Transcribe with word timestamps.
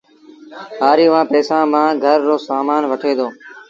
هآريٚ 0.83 1.09
اُئآݩ 1.11 1.29
پئيٚسآݩ 1.29 1.69
مآݩ 1.73 1.99
گھر 2.03 2.19
رو 2.27 2.35
سامآݩ 2.47 2.87
وٺي 2.91 3.11
دو 3.17 3.27